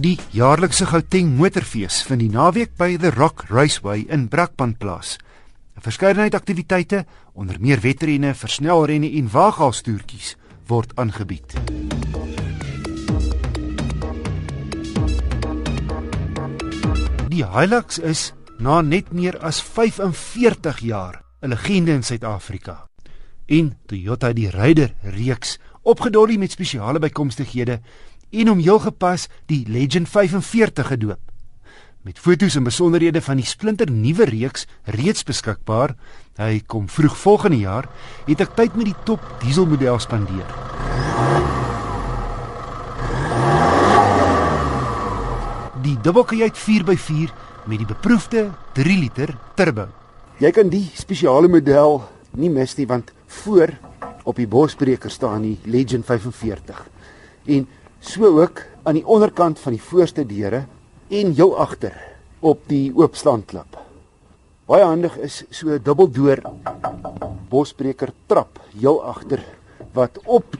Die 0.00 0.16
jaarlikse 0.32 0.86
Gauteng 0.88 1.34
Motorfees 1.36 1.98
vind 2.08 2.22
die 2.22 2.30
naweek 2.32 2.70
by 2.80 2.94
The 2.96 3.10
Rock 3.12 3.42
Raceway 3.50 4.06
in 4.08 4.30
Brakpan 4.32 4.72
plaas. 4.80 5.18
'n 5.76 5.84
Verskeidenheid 5.84 6.32
aktiwiteite, 6.34 7.04
onder 7.36 7.60
meer 7.60 7.80
wedrenne, 7.84 8.32
versnelrenne 8.34 9.10
en 9.18 9.28
waaghalstoertjies 9.28 10.36
word 10.66 10.96
aangebied. 10.96 11.52
Die 17.28 17.44
Hilux 17.44 17.98
is 17.98 18.32
na 18.58 18.80
net 18.80 19.12
meer 19.12 19.36
as 19.44 19.60
45 19.60 20.80
jaar 20.80 21.20
'n 21.42 21.52
legende 21.52 21.92
in 21.92 22.02
Suid-Afrika. 22.02 22.88
En 23.46 23.76
Toyota 23.86 24.32
die 24.32 24.50
Raider 24.50 24.94
reeks 25.02 25.58
opgedolly 25.82 26.36
met 26.38 26.50
spesiale 26.50 26.98
bykomstighede 26.98 27.80
en 28.30 28.48
hom 28.52 28.62
heel 28.62 28.78
gepas 28.78 29.28
die 29.50 29.64
Legend 29.68 30.08
45 30.08 30.86
gedoop. 30.86 31.20
Met 32.00 32.18
foto's 32.18 32.54
en 32.56 32.64
besonderhede 32.64 33.20
van 33.20 33.36
die 33.36 33.44
splinter 33.44 33.90
nuwe 33.92 34.24
reeks 34.24 34.64
reeds 34.84 35.24
beskikbaar, 35.28 35.92
hy 36.40 36.62
kom 36.64 36.86
vroeg 36.88 37.16
volgende 37.20 37.58
jaar, 37.60 37.90
het 38.24 38.40
ek 38.40 38.54
tyd 38.56 38.78
met 38.78 38.88
die 38.88 38.96
top 39.04 39.26
dieselmodel 39.42 40.00
spandeer. 40.00 40.48
Die 45.84 45.96
dubbelkajuit 46.00 46.56
4x4 46.56 47.34
met 47.68 47.82
die 47.82 47.88
beproefde 47.88 48.46
3 48.78 48.96
liter 48.96 49.34
turbo. 49.60 49.90
Jy 50.40 50.54
kan 50.56 50.72
die 50.72 50.86
spesiale 50.96 51.52
model 51.52 52.00
nie 52.40 52.48
mis 52.48 52.72
nie 52.78 52.88
want 52.88 53.12
voor 53.42 53.74
op 54.24 54.40
die 54.40 54.48
bosbreker 54.48 55.12
staan 55.12 55.44
die 55.44 55.58
Legend 55.68 56.08
45. 56.08 56.80
En 57.44 57.68
so 58.00 58.40
ook 58.40 58.62
aan 58.82 58.96
die 58.96 59.06
onderkant 59.06 59.58
van 59.60 59.76
die 59.76 59.82
voorste 59.82 60.24
deure 60.26 60.64
en 61.08 61.32
jou 61.36 61.52
agter 61.56 61.94
op 62.40 62.62
die 62.66 62.90
oopslaanklap. 62.96 63.76
Baie 64.66 64.84
handig 64.84 65.16
is 65.18 65.44
so 65.50 65.68
'n 65.68 65.82
dubbeldoor 65.82 66.40
bosbreker 67.48 68.12
trap 68.26 68.60
heel 68.78 69.02
agter 69.04 69.42
wat 69.92 70.18
op 70.24 70.56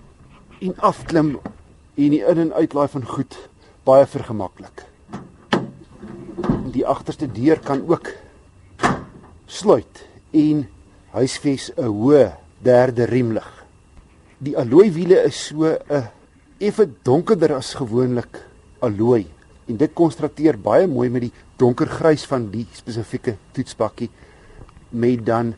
en 0.61 0.75
af 0.79 1.05
klim 1.05 1.39
en 1.95 2.11
die 2.11 2.25
in 2.25 2.39
en 2.39 2.53
uitlaai 2.53 2.89
van 2.89 3.05
goed 3.05 3.49
baie 3.85 4.07
vergemaklik. 4.07 4.85
Die 6.73 6.87
agterste 6.87 7.27
deur 7.27 7.59
kan 7.61 7.89
ook 7.89 8.13
sluit 9.47 10.07
en 10.31 10.69
huisves 11.11 11.71
'n 11.77 11.85
hoë 11.87 12.33
derde 12.63 13.05
riemlig. 13.05 13.65
Die 14.39 14.57
alloy 14.59 14.93
wiele 14.93 15.25
is 15.25 15.47
so 15.47 15.65
'n 15.65 16.20
effe 16.61 16.85
donkerder 17.03 17.55
as 17.57 17.73
gewoonlik 17.79 18.43
alloy 18.85 19.25
en 19.71 19.79
dit 19.81 19.93
kontrasteer 19.97 20.59
baie 20.61 20.89
mooi 20.91 21.09
met 21.09 21.25
die 21.25 21.33
donkergrys 21.61 22.27
van 22.29 22.51
die 22.53 22.67
spesifieke 22.77 23.39
toetsbakkie 23.57 24.11
met 24.91 25.25
dan 25.25 25.55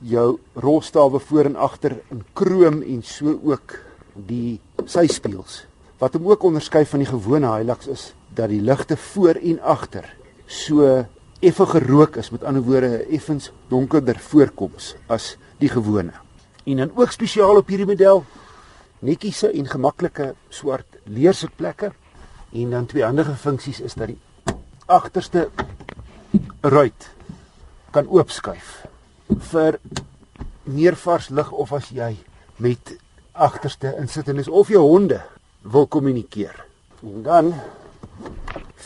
jou 0.00 0.38
rolstawe 0.56 1.20
voor 1.20 1.50
en 1.50 1.58
agter 1.58 1.98
in 2.14 2.22
krom 2.32 2.80
en 2.80 3.02
so 3.02 3.34
ook 3.44 3.74
die 4.14 4.60
syspieëls. 4.86 5.64
Wat 5.98 6.14
hom 6.14 6.30
ook 6.30 6.46
onderskei 6.48 6.84
van 6.86 7.02
die 7.02 7.10
gewone 7.10 7.50
Hilux 7.56 7.90
is 7.90 8.04
dat 8.34 8.48
die 8.48 8.62
ligte 8.62 8.96
voor 8.96 9.36
en 9.42 9.60
agter 9.60 10.06
so 10.46 11.04
effe 11.44 11.66
gerook 11.66 12.16
is, 12.16 12.30
met 12.30 12.44
ander 12.44 12.62
woorde 12.62 13.04
effens 13.10 13.50
donkerder 13.68 14.18
voorkoms 14.18 14.94
as 15.06 15.36
die 15.58 15.68
gewone. 15.68 16.14
En 16.64 16.84
dan 16.84 16.92
ook 16.94 17.12
spesiaal 17.12 17.60
op 17.60 17.68
hierdie 17.68 17.86
model 17.86 18.24
netjiese 19.00 19.50
en 19.52 19.66
gemaklike 19.66 20.34
swart 20.48 20.98
leersitplekke 21.04 21.92
en 22.52 22.70
dan 22.70 22.86
twee 22.86 23.04
ander 23.06 23.34
funksies 23.36 23.80
is 23.80 23.94
dat 23.94 24.08
die 24.08 24.18
agterste 24.86 25.48
ruit 26.60 27.10
kan 27.90 28.08
oopskuif 28.08 28.86
vir 29.50 29.78
meer 30.64 30.96
vars 30.96 31.28
lig 31.28 31.50
of 31.52 31.72
as 31.72 31.90
jy 31.92 32.14
met 32.56 32.96
agterste 33.32 33.94
insittendes 34.00 34.48
of 34.48 34.68
jou 34.72 34.82
honde 34.82 35.20
wil 35.62 35.86
kommunikeer. 35.86 36.64
En 37.02 37.22
dan 37.22 37.52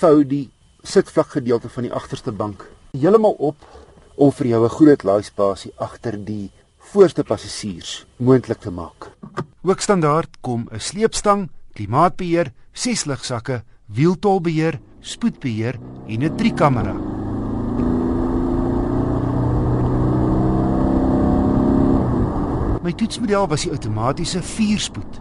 vou 0.02 0.24
die 0.28 0.50
sitvlak 0.82 1.32
gedeelte 1.38 1.70
van 1.72 1.86
die 1.86 1.94
agterste 1.94 2.32
bank 2.32 2.66
heeltemal 2.92 3.36
op 3.38 3.56
om 4.14 4.32
vir 4.32 4.46
jou 4.46 4.64
'n 4.64 4.76
groot 4.78 5.02
laaispasie 5.02 5.72
agter 5.76 6.24
die 6.24 6.50
voorste 6.78 7.24
passasiers 7.24 8.04
moontlik 8.16 8.60
te 8.60 8.70
maak. 8.70 9.10
Ook 9.62 9.80
standaard 9.80 10.36
kom 10.40 10.66
'n 10.70 10.80
sleepstang, 10.80 11.50
klimaatbeheer, 11.72 12.52
ses 12.72 13.04
ligsakke, 13.04 13.62
wieltolbeheer, 13.86 14.80
spoedbeheer 15.00 15.78
en 16.06 16.22
'n 16.22 16.36
driekamera. 16.36 16.92
My 22.82 22.92
toetsmodel 22.92 23.48
was 23.48 23.62
die 23.62 23.70
outomatiese 23.70 24.42
4-spoed 24.42 25.20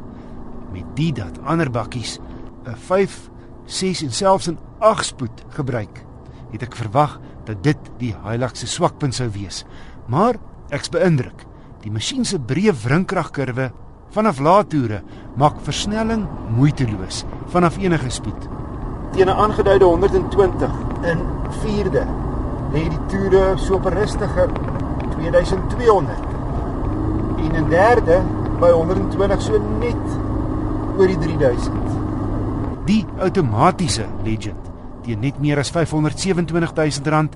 met 0.72 0.96
die 0.96 1.14
dat 1.14 1.40
ander 1.44 1.72
bakkies 1.72 2.20
'n 2.66 2.76
5, 2.76 3.30
6 3.66 4.02
en 4.02 4.12
selfs 4.12 4.48
'n 4.48 4.58
8 4.80 5.06
spoed 5.06 5.44
gebruik. 5.50 6.06
Het 6.52 6.62
ek 6.62 6.76
verwag 6.76 7.20
dat 7.46 7.64
dit 7.64 7.78
die 7.98 8.16
Hilux 8.24 8.60
se 8.60 8.68
swakpunt 8.68 9.14
sou 9.14 9.30
wees. 9.30 9.66
Maar 10.08 10.36
ek's 10.70 10.90
beïndruk. 10.90 11.46
Die 11.82 11.92
masjien 11.92 12.26
se 12.26 12.40
breë 12.40 12.74
wrinkragkurwe 12.74 13.72
vanaf 14.12 14.40
lae 14.40 14.66
toere 14.68 15.02
maak 15.40 15.60
versnelling 15.66 16.26
moeiteloos 16.56 17.24
vanaf 17.54 17.78
enige 17.78 18.10
spoed. 18.10 18.50
Teen 19.12 19.28
'n 19.28 19.38
aangeduide 19.44 19.86
120 19.86 20.72
in 21.04 21.20
4de 21.64 22.06
lê 22.74 22.84
die 22.90 23.06
toere 23.08 23.58
so 23.58 23.76
op 23.76 23.86
'n 23.86 23.94
rustige 23.94 24.50
2200. 25.16 26.18
En 27.38 27.56
in 27.56 27.68
'n 27.68 27.70
by 28.60 28.70
120 28.70 29.42
so 29.42 29.58
net 29.80 30.06
oor 30.98 31.08
die 31.08 31.18
3000. 31.18 31.74
Die 32.86 33.06
outomatiese 33.20 34.06
Legend 34.24 34.70
teen 35.06 35.20
net 35.20 35.40
meer 35.40 35.58
as 35.58 35.72
527000 35.72 37.08
rand 37.08 37.36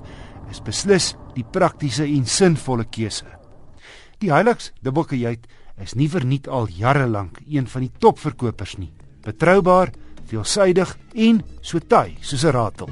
is 0.50 0.62
beslis 0.62 1.14
die 1.34 1.44
praktiese 1.50 2.04
en 2.04 2.26
sinvolle 2.26 2.84
keuse. 2.84 3.26
Die 4.18 4.32
Hilux 4.32 4.72
dubbelkajuit 4.80 5.46
is 5.82 5.94
nie 5.94 6.08
verniet 6.08 6.48
al 6.48 6.68
jare 6.72 7.06
lank 7.06 7.40
een 7.46 7.66
van 7.68 7.84
die 7.84 7.92
topverkopers 7.98 8.76
nie. 8.80 8.92
Betroubaar, 9.26 9.92
veelsuidig 10.26 10.96
en 11.14 11.42
so 11.60 11.78
taai 11.78 12.16
soos 12.20 12.44
'n 12.44 12.52
ratel. 12.52 12.88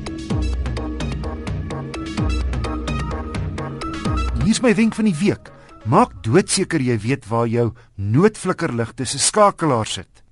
Hier 4.45 4.51
is 4.51 4.61
my 4.61 4.75
wenk 4.75 4.95
van 4.95 5.05
die 5.05 5.19
week. 5.21 5.51
Maak 5.85 6.23
doodseker 6.23 6.81
jy 6.81 6.99
weet 6.99 7.27
waar 7.29 7.47
jou 7.49 7.73
noodflikkerligte 7.97 9.05
se 9.05 9.19
skakelaar 9.19 9.87
sit. 9.87 10.23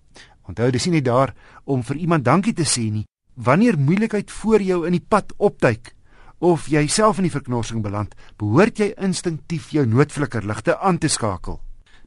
Onthou 0.48 0.70
dis 0.70 0.86
nie 0.86 1.02
daar 1.02 1.34
om 1.64 1.82
vir 1.82 1.96
iemand 1.96 2.24
dankie 2.24 2.52
te 2.52 2.64
sê 2.64 2.90
nie. 2.90 3.06
Wanneer 3.34 3.78
moeilikheid 3.78 4.30
voor 4.30 4.60
jou 4.60 4.86
in 4.86 4.92
die 4.92 5.06
pad 5.08 5.32
opduik, 5.38 5.94
of 6.38 6.66
jy 6.69 6.86
self 6.86 7.19
in 7.19 7.22
die 7.22 7.30
verknorsing 7.30 7.82
beland, 7.82 8.14
behoort 8.36 8.78
jy 8.78 8.92
instinktief 8.98 9.70
jou 9.70 9.86
noodflikkerligte 9.86 10.78
aan 10.78 10.98
te 10.98 11.08
skakel. 11.08 11.60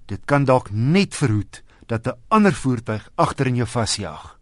Dit 0.06 0.20
kan 0.26 0.46
dalk 0.46 0.70
net 0.72 1.16
verhoed 1.16 1.64
dat 1.86 2.08
'n 2.08 2.14
ander 2.28 2.54
voertuig 2.54 3.10
agter 3.16 3.48
in 3.48 3.56
jou 3.56 3.68
vasjaag. 3.68 4.40